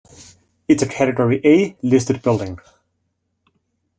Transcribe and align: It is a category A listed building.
It 0.67 0.81
is 0.81 0.81
a 0.81 0.87
category 0.91 1.41
A 1.45 1.77
listed 1.83 2.23
building. 2.23 2.57